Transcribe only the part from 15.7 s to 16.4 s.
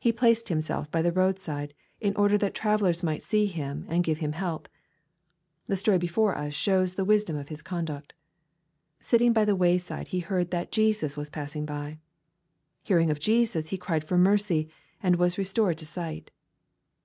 to sight.